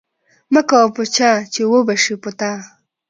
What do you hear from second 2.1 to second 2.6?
په تا.